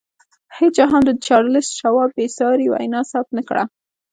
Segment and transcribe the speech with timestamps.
[0.57, 3.63] هېچا هم د چارلیس شواب بې ساري وینا ثبت نه کړه